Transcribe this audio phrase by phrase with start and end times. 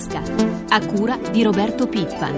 [0.00, 0.22] tasca,
[0.68, 2.34] a cura di Roberto Pippan.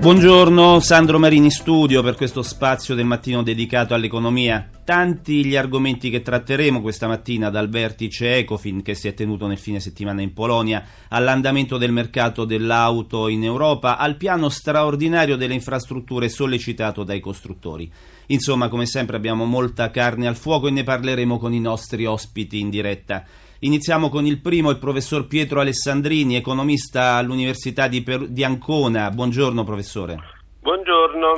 [0.00, 4.68] Buongiorno, Sandro Marini studio per questo spazio del mattino dedicato all'economia.
[4.84, 9.58] Tanti gli argomenti che tratteremo questa mattina dal vertice Ecofin che si è tenuto nel
[9.58, 16.28] fine settimana in Polonia, all'andamento del mercato dell'auto in Europa, al piano straordinario delle infrastrutture
[16.28, 17.90] sollecitato dai costruttori.
[18.26, 22.60] Insomma, come sempre abbiamo molta carne al fuoco e ne parleremo con i nostri ospiti
[22.60, 23.24] in diretta.
[23.60, 29.10] Iniziamo con il primo, il professor Pietro Alessandrini, economista all'Università di, per- di Ancona.
[29.10, 30.16] Buongiorno professore.
[30.60, 31.36] Buongiorno.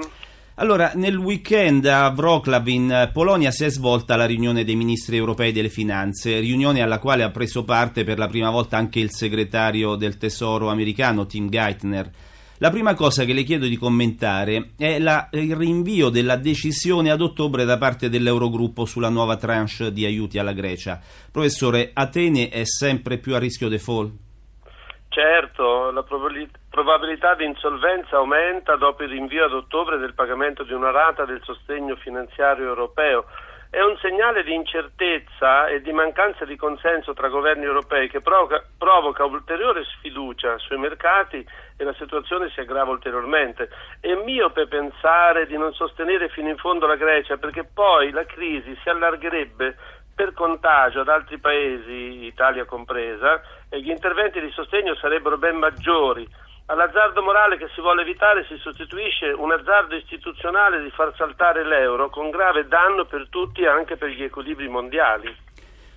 [0.57, 5.53] Allora, nel weekend a Wroclaw in Polonia si è svolta la riunione dei ministri europei
[5.53, 9.95] delle finanze, riunione alla quale ha preso parte per la prima volta anche il segretario
[9.95, 12.11] del Tesoro americano Tim Geithner.
[12.63, 17.23] La prima cosa che le chiedo di commentare è la, il rinvio della decisione ad
[17.23, 21.01] ottobre da parte dell'Eurogruppo sulla nuova tranche di aiuti alla Grecia.
[21.33, 24.13] Professore, Atene è sempre più a rischio default?
[25.09, 30.91] Certo, la probabilità di insolvenza aumenta dopo il rinvio ad ottobre del pagamento di una
[30.91, 33.25] rata del sostegno finanziario europeo
[33.71, 38.65] è un segnale di incertezza e di mancanza di consenso tra governi europei che provoca,
[38.77, 41.47] provoca, ulteriore sfiducia sui mercati
[41.77, 43.71] e la situazione si aggrava ulteriormente.
[44.01, 48.77] È miope pensare di non sostenere fino in fondo la Grecia perché poi la crisi
[48.83, 49.77] si allargherebbe
[50.17, 56.29] per contagio ad altri paesi, Italia compresa, e gli interventi di sostegno sarebbero ben maggiori.
[56.71, 62.11] All'azzardo morale che si vuole evitare si sostituisce un azzardo istituzionale di far saltare l'euro
[62.11, 65.35] con grave danno per tutti, anche per gli equilibri mondiali.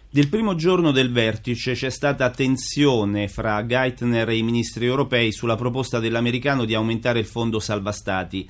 [0.10, 5.56] Del primo giorno del vertice c'è stata tensione fra Geithner e i ministri europei sulla
[5.56, 8.50] proposta dell'americano di aumentare il fondo salva stati.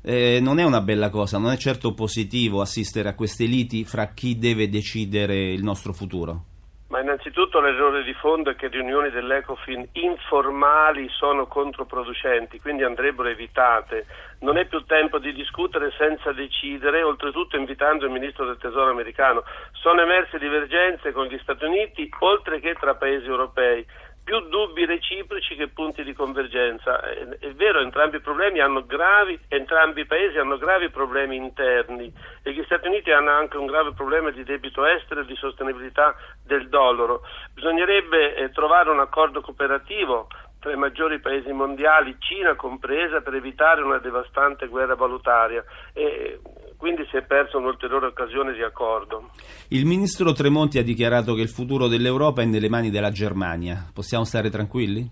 [0.00, 4.12] Eh, non è una bella cosa, non è certo positivo assistere a queste liti fra
[4.12, 6.53] chi deve decidere il nostro futuro.
[6.88, 14.06] Ma innanzitutto l'errore di fondo è che riunioni dell'Ecofin informali sono controproducenti, quindi andrebbero evitate.
[14.40, 19.44] Non è più tempo di discutere senza decidere, oltretutto invitando il ministro del Tesoro americano.
[19.72, 23.84] Sono emerse divergenze con gli Stati Uniti, oltre che tra paesi europei
[24.24, 27.00] più dubbi reciproci che punti di convergenza.
[27.02, 32.10] È vero, entrambi i, gravi, entrambi i paesi hanno gravi problemi interni
[32.42, 36.16] e gli Stati Uniti hanno anche un grave problema di debito estero e di sostenibilità
[36.42, 37.20] del dollaro.
[37.52, 40.28] Bisognerebbe eh, trovare un accordo cooperativo
[40.64, 45.62] tra i maggiori paesi mondiali, Cina compresa, per evitare una devastante guerra valutaria.
[45.92, 46.40] E
[46.78, 49.28] quindi si è persa un'ulteriore occasione di accordo.
[49.68, 53.90] Il ministro Tremonti ha dichiarato che il futuro dell'Europa è nelle mani della Germania.
[53.92, 55.06] Possiamo stare tranquilli?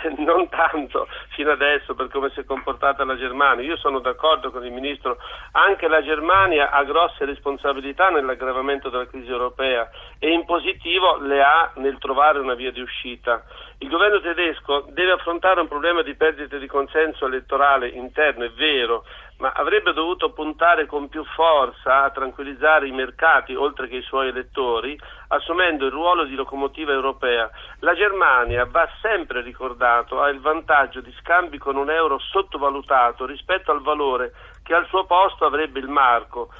[0.18, 3.64] non tanto fino adesso per come si è comportata la Germania.
[3.64, 5.18] Io sono d'accordo con il Ministro,
[5.52, 9.88] anche la Germania ha grosse responsabilità nell'aggravamento della crisi europea
[10.18, 13.44] e in positivo le ha nel trovare una via di uscita.
[13.82, 19.06] Il governo tedesco deve affrontare un problema di perdita di consenso elettorale interno, è vero,
[19.38, 24.28] ma avrebbe dovuto puntare con più forza a tranquillizzare i mercati oltre che i suoi
[24.28, 27.50] elettori, assumendo il ruolo di locomotiva europea.
[27.78, 33.72] La Germania, va sempre ricordato, ha il vantaggio di scambi con un euro sottovalutato rispetto
[33.72, 36.52] al valore che al suo posto avrebbe il marco.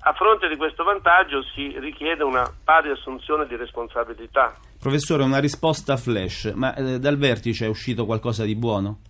[0.00, 4.52] A fronte di questo vantaggio si richiede una pari assunzione di responsabilità.
[4.80, 9.00] Professore, una risposta flash, ma eh, dal vertice è uscito qualcosa di buono?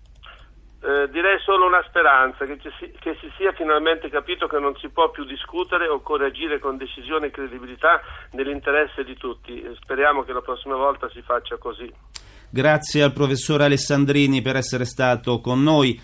[0.81, 4.89] Eh, direi solo una speranza, che, ci, che, si sia finalmente capito che non si
[4.89, 8.01] può più discutere, occorre agire con decisione e credibilità
[8.33, 9.63] nell'interesse di tutti.
[9.83, 11.93] Speriamo che la prossima volta si faccia così.
[12.49, 16.01] Grazie al professor Alessandrini per essere stato con noi.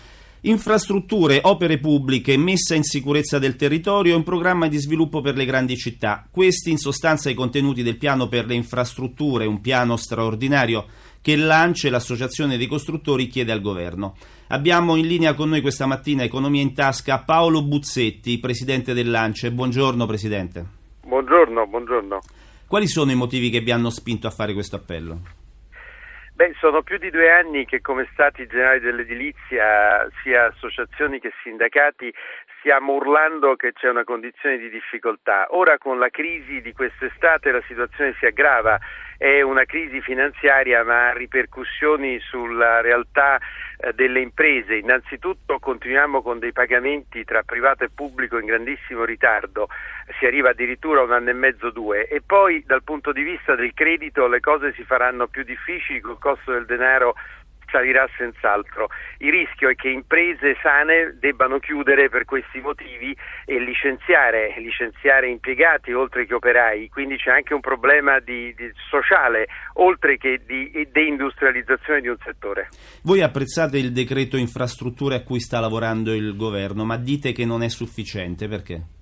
[0.47, 5.43] Infrastrutture, opere pubbliche, messa in sicurezza del territorio e un programma di sviluppo per le
[5.43, 6.27] grandi città.
[6.29, 10.85] Questi in sostanza i contenuti del piano per le infrastrutture, un piano straordinario
[11.19, 14.17] che l'ANCE, l'Associazione dei Costruttori, chiede al governo.
[14.49, 19.51] Abbiamo in linea con noi questa mattina Economia in Tasca Paolo Buzzetti, presidente dell'ANCE.
[19.51, 20.63] Buongiorno Presidente.
[21.07, 22.19] Buongiorno, buongiorno.
[22.67, 25.21] Quali sono i motivi che vi hanno spinto a fare questo appello?
[26.35, 32.13] Beh, sono più di due anni che come Stati Generali dell'Edilizia, sia associazioni che sindacati,
[32.59, 35.47] stiamo urlando che c'è una condizione di difficoltà.
[35.51, 38.77] Ora con la crisi di quest'estate la situazione si aggrava,
[39.17, 43.39] è una crisi finanziaria ma ha ripercussioni sulla realtà
[43.77, 44.75] eh, delle imprese.
[44.75, 49.67] Innanzitutto continuiamo con dei pagamenti tra privato e pubblico in grandissimo ritardo,
[50.19, 53.55] si arriva addirittura a un anno e mezzo, due, e poi dal punto di vista
[53.55, 57.15] del credito le cose si faranno più difficili col costo del denaro
[57.75, 58.87] salirà senz'altro.
[59.17, 65.91] Il rischio è che imprese sane debbano chiudere per questi motivi e licenziare, licenziare impiegati
[65.91, 71.99] oltre che operai, quindi c'è anche un problema di, di sociale oltre che di deindustrializzazione
[71.99, 72.69] di un settore.
[73.03, 77.61] Voi apprezzate il decreto infrastrutture a cui sta lavorando il governo, ma dite che non
[77.61, 78.94] è sufficiente, perché?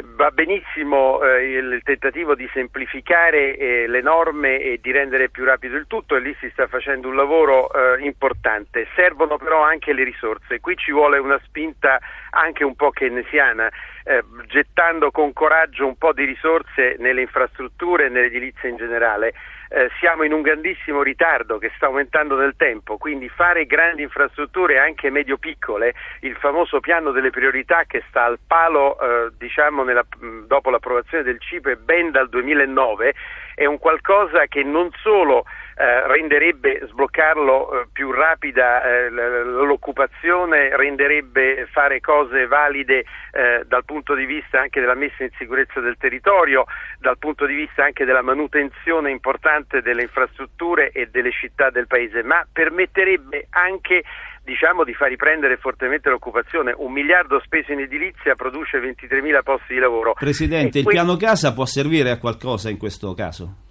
[0.00, 5.76] Va benissimo eh, il tentativo di semplificare eh, le norme e di rendere più rapido
[5.76, 8.88] il tutto e lì si sta facendo un lavoro eh, importante.
[8.94, 10.60] Servono però anche le risorse.
[10.60, 12.00] Qui ci vuole una spinta
[12.30, 13.70] anche un po' keynesiana,
[14.04, 19.32] eh, gettando con coraggio un po' di risorse nelle infrastrutture e nell'edilizia in generale
[19.74, 24.78] eh, siamo in un grandissimo ritardo che sta aumentando nel tempo, quindi fare grandi infrastrutture
[24.78, 30.04] anche medio-piccole, il famoso piano delle priorità che sta al palo eh, diciamo nella,
[30.46, 33.14] dopo l'approvazione del CIPE ben dal 2009
[33.54, 41.66] è un qualcosa che non solo eh, renderebbe sbloccarlo eh, più rapida eh, l'occupazione, renderebbe
[41.70, 46.64] fare cose valide eh, dal punto di vista anche della messa in sicurezza del territorio,
[46.98, 52.22] dal punto di vista anche della manutenzione importante delle infrastrutture e delle città del paese,
[52.22, 54.02] ma permetterebbe anche
[54.44, 56.74] diciamo di far riprendere fortemente l'occupazione.
[56.76, 60.14] Un miliardo speso in edilizia produce 23.000 posti di lavoro.
[60.14, 63.70] Presidente, e il que- piano casa può servire a qualcosa in questo caso?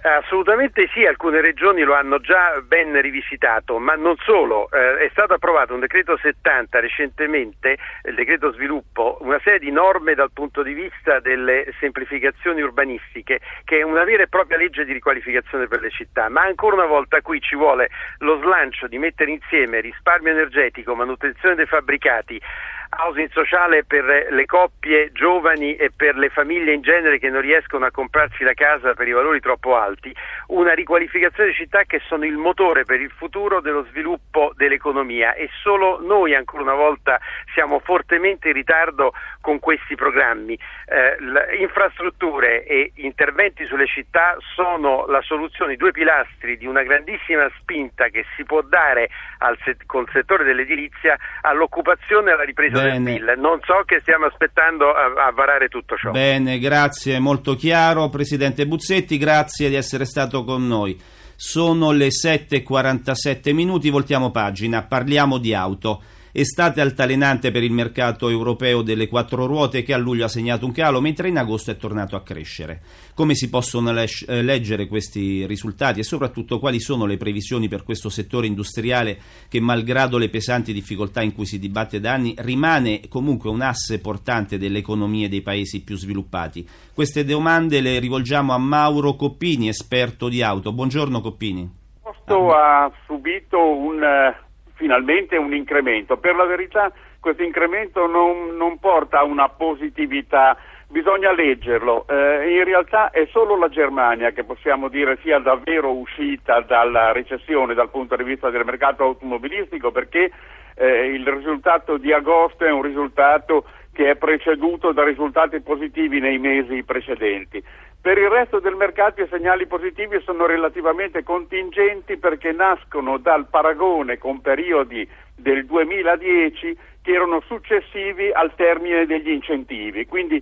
[0.00, 5.34] Assolutamente sì, alcune regioni lo hanno già ben rivisitato, ma non solo, eh, è stato
[5.34, 10.72] approvato un decreto 70 recentemente, il decreto sviluppo, una serie di norme dal punto di
[10.72, 15.90] vista delle semplificazioni urbanistiche, che è una vera e propria legge di riqualificazione per le
[15.90, 20.94] città, ma ancora una volta qui ci vuole lo slancio di mettere insieme risparmio energetico,
[20.94, 22.40] manutenzione dei fabbricati,
[22.90, 27.84] housing sociale per le coppie giovani e per le famiglie in genere che non riescono
[27.84, 30.14] a comprarsi la casa per i valori troppo alti,
[30.48, 35.48] una riqualificazione di città che sono il motore per il futuro dello sviluppo dell'economia e
[35.62, 37.20] solo noi ancora una volta
[37.52, 40.58] siamo fortemente in ritardo con questi programmi.
[40.86, 41.16] Eh,
[41.58, 48.08] infrastrutture e interventi sulle città sono la soluzione, i due pilastri di una grandissima spinta
[48.08, 49.08] che si può dare
[49.38, 53.36] al, col settore dell'edilizia all'occupazione e alla ripresa Bene.
[53.36, 56.10] Non so che stiamo aspettando a, a, varare tutto ciò.
[56.10, 58.08] Bene, grazie, molto chiaro.
[58.08, 60.98] Presidente Buzzetti, grazie di essere stato con noi.
[61.36, 66.02] Sono le 7.47 minuti, voltiamo pagina, parliamo di auto.
[66.32, 70.72] Estate altalenante per il mercato europeo delle quattro ruote che a luglio ha segnato un
[70.72, 72.82] calo, mentre in agosto è tornato a crescere.
[73.14, 78.08] Come si possono eh, leggere questi risultati e soprattutto quali sono le previsioni per questo
[78.08, 83.50] settore industriale che, malgrado le pesanti difficoltà in cui si dibatte da anni, rimane comunque
[83.50, 86.66] un asse portante delle economie dei paesi più sviluppati?
[86.92, 90.72] Queste domande le rivolgiamo a Mauro Coppini, esperto di auto.
[90.72, 91.60] Buongiorno Coppini.
[91.60, 94.47] Il costo ha subito un eh,
[94.78, 96.16] finalmente un incremento.
[96.16, 96.90] Per la verità
[97.20, 102.06] questo incremento non, non porta a una positività, bisogna leggerlo.
[102.08, 107.74] Eh, in realtà è solo la Germania che possiamo dire sia davvero uscita dalla recessione
[107.74, 110.30] dal punto di vista del mercato automobilistico perché
[110.78, 116.38] eh, il risultato di agosto è un risultato che è preceduto da risultati positivi nei
[116.38, 117.62] mesi precedenti.
[118.00, 124.18] Per il resto del mercato i segnali positivi sono relativamente contingenti perché nascono dal paragone
[124.18, 130.40] con periodi del 2010 che erano successivi al termine degli incentivi, quindi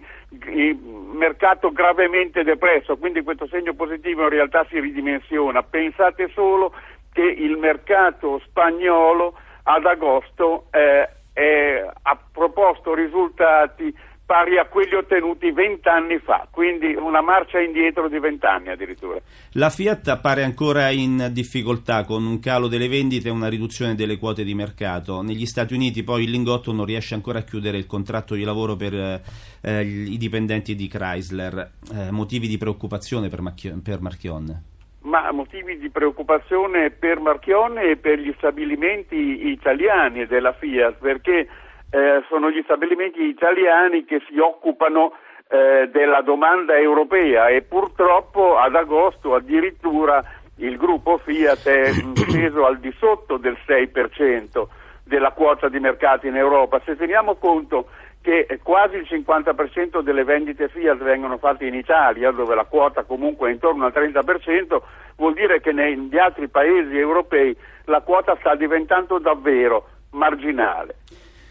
[0.48, 0.76] il
[1.14, 5.62] mercato gravemente depresso, quindi questo segno positivo in realtà si ridimensiona.
[5.62, 6.74] Pensate solo
[7.12, 9.34] che il mercato spagnolo
[9.68, 13.94] ad agosto eh, eh, ha proposto risultati
[14.24, 19.20] pari a quelli ottenuti vent'anni fa, quindi una marcia indietro di vent'anni addirittura.
[19.52, 24.18] La Fiat appare ancora in difficoltà con un calo delle vendite e una riduzione delle
[24.18, 25.22] quote di mercato.
[25.22, 28.74] Negli Stati Uniti poi il Lingotto non riesce ancora a chiudere il contratto di lavoro
[28.74, 31.70] per eh, i dipendenti di Chrysler.
[31.94, 34.62] Eh, motivi di preoccupazione per, Macchio- per Marchionne?
[35.06, 41.46] Ma motivi di preoccupazione per Marchionne e per gli stabilimenti italiani della Fiat, perché
[41.90, 45.12] eh, sono gli stabilimenti italiani che si occupano
[45.48, 50.24] eh, della domanda europea e purtroppo ad agosto addirittura
[50.56, 51.92] il gruppo Fiat è
[52.26, 54.66] sceso al di sotto del 6%
[55.04, 56.80] della quota di mercato in Europa.
[56.84, 57.90] Se teniamo conto
[58.26, 63.48] che quasi il 50% delle vendite Fiat vengono fatte in Italia, dove la quota comunque
[63.48, 64.82] è intorno al 30%,
[65.14, 70.96] vuol dire che negli altri paesi europei la quota sta diventando davvero marginale.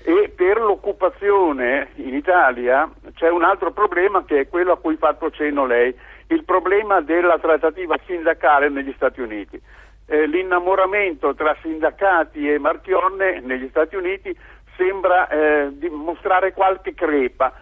[0.03, 4.97] E per l'occupazione in Italia c'è un altro problema che è quello a cui ha
[4.97, 5.95] fatto cenno lei,
[6.27, 9.61] il problema della trattativa sindacale negli Stati Uniti.
[10.07, 14.35] eh, l'innamoramento tra sindacati e Marchionne negli Stati Uniti
[14.77, 17.53] sembra eh, dimostrare qualche crepa.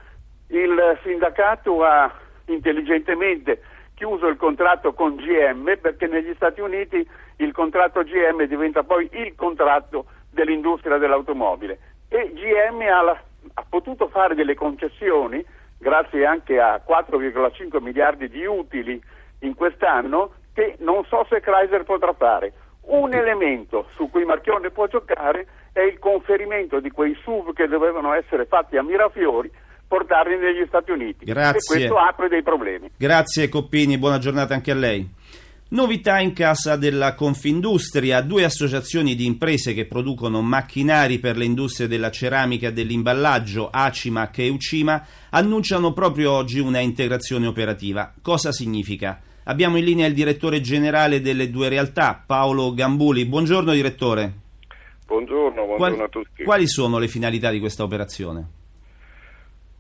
[0.48, 2.12] Il sindacato ha
[2.46, 3.62] intelligentemente
[3.96, 9.34] chiuso il contratto con GM perché negli Stati Uniti il contratto GM diventa poi il
[9.36, 11.80] contratto dell'industria dell'automobile
[12.10, 13.22] e GM ha,
[13.54, 15.44] ha potuto fare delle concessioni
[15.78, 19.02] grazie anche a 4,5 miliardi di utili
[19.40, 22.54] in quest'anno che non so se Chrysler potrà fare.
[22.86, 28.14] Un elemento su cui Marchione può giocare è il conferimento di quei SUV che dovevano
[28.14, 29.50] essere fatti a Mirafiori
[29.88, 31.26] portarli negli Stati Uniti.
[31.26, 31.60] Grazie.
[31.60, 32.90] E questo apre dei problemi.
[32.98, 35.08] Grazie Coppini, buona giornata anche a lei.
[35.70, 41.88] Novità in casa della Confindustria, due associazioni di imprese che producono macchinari per le industrie
[41.88, 48.14] della ceramica e dell'imballaggio, Acimac e Ucima, annunciano proprio oggi una integrazione operativa.
[48.22, 49.20] Cosa significa?
[49.46, 53.26] Abbiamo in linea il direttore generale delle due realtà, Paolo Gambuli.
[53.26, 54.32] Buongiorno direttore.
[55.06, 56.44] Buongiorno, buongiorno Qual- a tutti.
[56.44, 58.48] Quali sono le finalità di questa operazione?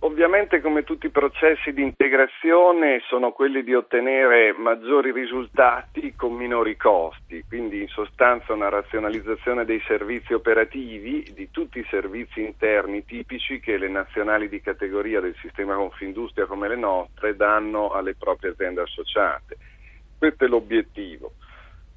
[0.06, 6.76] Ovviamente come tutti i processi di integrazione sono quelli di ottenere maggiori risultati con minori
[6.76, 13.62] costi, quindi in sostanza una razionalizzazione dei servizi operativi, di tutti i servizi interni tipici
[13.62, 18.82] che le nazionali di categoria del sistema Confindustria come le nostre danno alle proprie aziende
[18.82, 19.56] associate.
[20.18, 21.32] Questo è l'obiettivo.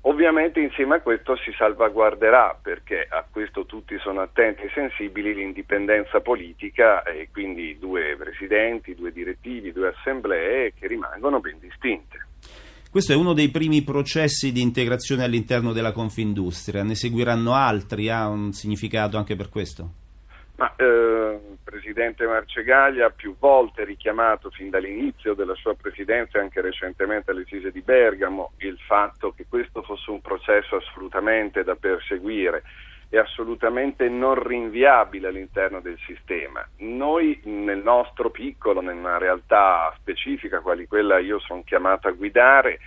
[0.08, 6.20] Ovviamente insieme a questo si salvaguarderà, perché a questo tutti sono attenti e sensibili, l'indipendenza
[6.20, 12.24] politica e quindi due presidenti, due direttivi, due assemblee che rimangono ben distinte.
[12.88, 18.08] Questo è uno dei primi processi di integrazione all'interno della Confindustria, ne seguiranno altri?
[18.08, 20.05] Ha un significato anche per questo?
[20.56, 26.40] Ma eh, il Presidente Marcegaglia ha più volte richiamato fin dall'inizio della sua presidenza e
[26.40, 31.74] anche recentemente alle Sise di Bergamo il fatto che questo fosse un processo assolutamente da
[31.74, 32.62] perseguire
[33.08, 36.66] e assolutamente non rinviabile all'interno del sistema.
[36.78, 42.80] Noi nel nostro piccolo, in una realtà specifica quale quella io sono chiamato a guidare,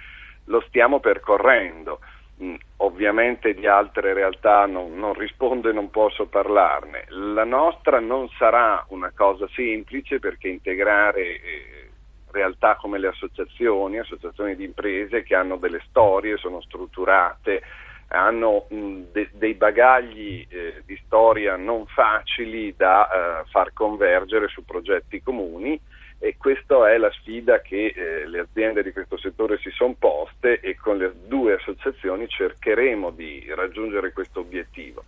[0.45, 1.99] lo stiamo percorrendo.
[2.41, 7.05] Mm, Ovviamente di altre realtà non, non rispondo e non posso parlarne.
[7.09, 11.89] La nostra non sarà una cosa semplice perché integrare eh,
[12.31, 17.61] realtà come le associazioni, associazioni di imprese che hanno delle storie, sono strutturate,
[18.07, 24.63] hanno mh, de- dei bagagli eh, di storia non facili da eh, far convergere su
[24.63, 25.79] progetti comuni
[26.19, 30.59] e questa è la sfida che eh, le aziende di questo settore si sono poste
[30.59, 35.03] e con le due associazioni cercheremo di raggiungere questo obiettivo.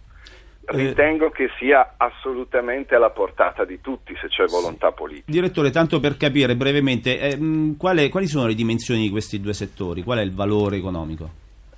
[0.63, 5.30] Ritengo che sia assolutamente alla portata di tutti se c'è volontà politica.
[5.30, 9.53] Direttore, tanto per capire brevemente, eh, mh, quale- quali sono le dimensioni di questi due
[9.53, 10.03] settori?
[10.03, 11.30] Qual è il valore economico?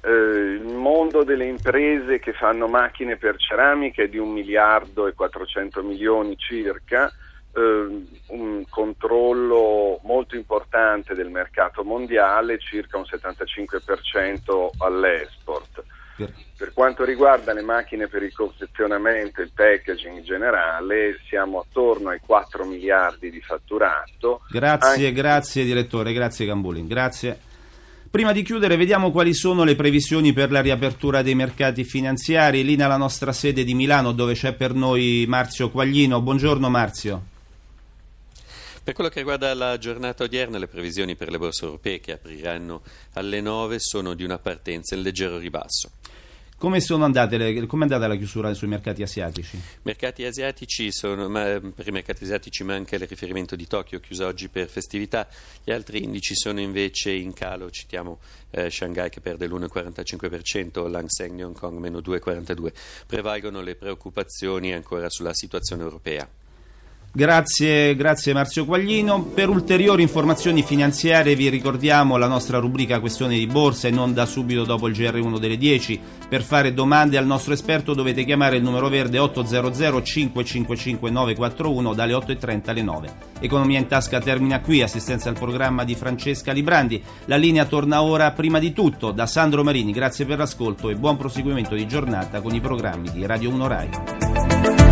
[0.01, 5.13] Eh, il mondo delle imprese che fanno macchine per ceramica è di un miliardo e
[5.13, 7.11] 400 milioni circa, eh,
[7.55, 15.83] un controllo molto importante del mercato mondiale, circa un 75% all'export.
[16.15, 21.59] Per- Per quanto riguarda le macchine per il confezionamento e il packaging in generale, siamo
[21.67, 24.41] attorno ai 4 miliardi di fatturato.
[24.49, 27.37] Grazie, Anche- grazie direttore, grazie Gambulin, grazie.
[28.09, 32.75] Prima di chiudere vediamo quali sono le previsioni per la riapertura dei mercati finanziari, lì
[32.75, 36.21] nella nostra sede di Milano dove c'è per noi Marzio Quaglino.
[36.21, 37.21] Buongiorno Marzio.
[38.83, 42.81] Per quello che riguarda la giornata odierna, le previsioni per le borse europee che apriranno
[43.13, 45.91] alle 9 sono di una partenza in leggero ribasso.
[46.57, 49.57] Come sono andate le- com'è andata la chiusura sui mercati asiatici?
[49.83, 54.49] Mercati asiatici sono, ma, per i mercati asiatici manca il riferimento di Tokyo, chiusa oggi
[54.49, 55.29] per festività.
[55.63, 58.19] Gli altri indici sono invece in calo, citiamo
[58.51, 62.73] eh, Shanghai che perde l'1,45%, l'Hang Seng Hong Kong meno 2,42%.
[63.07, 66.27] Prevalgono le preoccupazioni ancora sulla situazione europea.
[67.15, 69.21] Grazie, grazie Marzio Quaglino.
[69.21, 74.25] Per ulteriori informazioni finanziarie vi ricordiamo la nostra rubrica Questione di borsa e non da
[74.25, 76.01] subito dopo il GR1 delle 10.
[76.27, 82.13] Per fare domande al nostro esperto dovete chiamare il numero verde 800 555 941 dalle
[82.13, 83.09] 8.30 alle 9.
[83.41, 86.99] Economia in tasca termina qui, assistenza al programma di Francesca Librandi.
[87.25, 89.91] La linea torna ora prima di tutto da Sandro Marini.
[89.91, 94.82] Grazie per l'ascolto e buon proseguimento di giornata con i programmi di Radio 1 Rai.